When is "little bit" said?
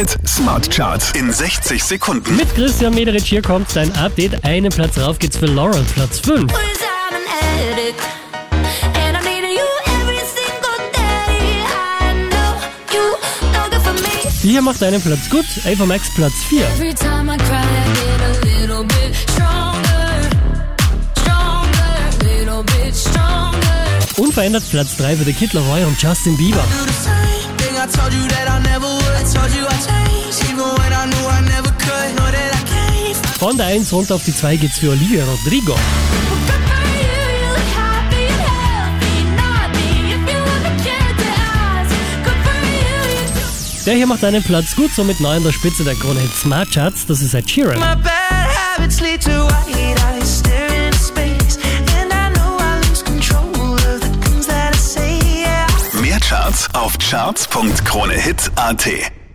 18.62-19.14, 22.22-22.96